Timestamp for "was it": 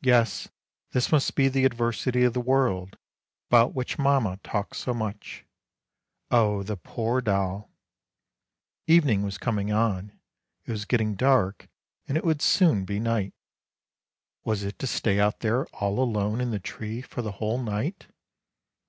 14.44-14.78